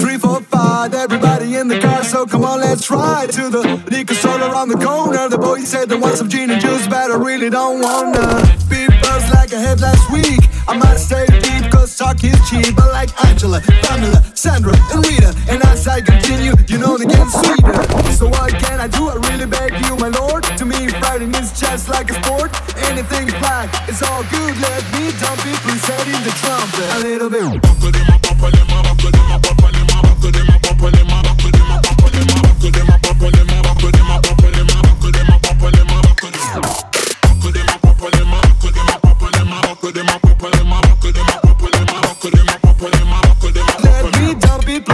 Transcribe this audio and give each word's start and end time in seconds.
three, 0.00 0.18
four, 0.18 0.40
five. 0.40 0.94
Everybody 0.94 1.56
in 1.56 1.68
the 1.68 1.80
car, 1.80 2.04
so 2.04 2.26
come 2.26 2.44
on, 2.44 2.60
let's 2.60 2.90
ride 2.90 3.30
to 3.32 3.48
the 3.48 3.62
liquor 3.90 4.14
store 4.14 4.40
around 4.40 4.68
the 4.68 4.76
corner. 4.76 5.28
The 5.28 5.38
boy 5.38 5.60
said 5.60 5.88
they 5.88 5.96
want 5.96 6.16
some 6.16 6.28
gin 6.28 6.50
and 6.50 6.60
juice, 6.60 6.86
but 6.86 7.10
I 7.10 7.16
really 7.16 7.50
don't 7.50 7.80
wanna 7.80 8.42
be 8.68 8.86
buzzed 9.02 9.32
like 9.32 9.52
I 9.52 9.60
had 9.60 9.80
last 9.80 10.10
week. 10.12 10.40
I 10.66 10.76
might 10.76 10.96
stay 10.96 11.26
deep, 11.26 11.70
cause 11.70 11.96
talk 11.96 12.22
is 12.24 12.38
cheap. 12.48 12.78
I 12.78 12.86
like 12.90 13.10
Angela, 13.26 13.60
Pamela, 13.60 14.22
Sandra, 14.34 14.74
and 14.92 15.06
Rita. 15.06 15.34
And 15.48 15.62
as 15.64 15.86
I 15.86 16.00
continue, 16.00 16.54
you 16.68 16.78
know 16.78 16.96
they 16.96 17.06
get 17.06 17.28
sweeter. 17.28 17.74
So 18.12 18.28
what 18.28 18.52
can 18.58 18.80
I 18.80 18.88
do? 18.88 19.08
I 19.08 19.14
really 19.28 19.46
beg 19.46 19.72
you, 19.84 19.96
my 19.96 20.08
lord. 20.08 20.44
To 20.58 20.64
me, 20.64 20.88
fighting 21.00 21.34
is 21.34 21.52
just 21.58 21.88
like 21.88 22.10
a 22.10 22.14
sport. 22.24 22.50
Anything's 22.88 23.34
black, 23.34 23.68
it's 23.88 24.02
all 24.02 24.22
good. 24.24 24.56
Let 24.60 24.82
me 24.94 25.12
dump 25.20 25.40
it, 25.44 25.60
in 26.08 26.20
the 26.24 26.32
trumpet. 26.40 26.86
A 26.94 26.98
little 27.00 27.30
bit. 27.30 27.60